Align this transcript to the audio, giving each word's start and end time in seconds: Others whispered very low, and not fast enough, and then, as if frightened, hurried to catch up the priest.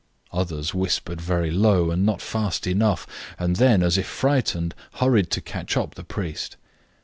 Others 0.33 0.73
whispered 0.73 1.21
very 1.21 1.51
low, 1.51 1.91
and 1.91 2.03
not 2.03 2.23
fast 2.23 2.65
enough, 2.65 3.05
and 3.37 3.57
then, 3.57 3.83
as 3.83 3.99
if 3.99 4.07
frightened, 4.07 4.73
hurried 4.93 5.29
to 5.29 5.41
catch 5.41 5.77
up 5.77 5.93
the 5.93 6.03
priest. 6.03 6.57